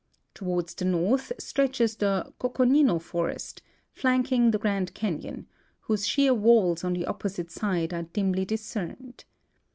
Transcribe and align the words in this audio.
Toward 0.33 0.65
the 0.69 0.83
north 0.85 1.31
stretches 1.37 1.97
the 1.97 2.33
Coconino 2.39 2.97
forest, 2.97 3.61
flank 3.91 4.31
ing 4.31 4.49
the 4.49 4.57
Grand 4.57 4.95
Canon, 4.95 5.45
whose 5.81 6.07
sheer 6.07 6.33
walls 6.33 6.83
on 6.83 6.93
the 6.93 7.05
opposite 7.05 7.51
side 7.51 7.93
are 7.93 8.01
dimly 8.01 8.43
discerned. 8.43 9.25